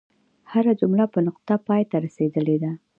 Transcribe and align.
هره 0.51 0.73
جمله 0.81 1.05
په 1.13 1.19
نقطه 1.27 1.55
پای 1.67 1.83
ته 1.89 1.97
رسیدلې 2.05 2.57
ده. 2.63 2.71